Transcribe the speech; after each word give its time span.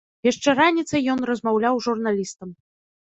Яшчэ 0.27 0.49
раніцай 0.59 1.05
ён 1.15 1.19
размаўляў 1.33 1.75
з 1.79 1.87
журналістам. 1.91 2.49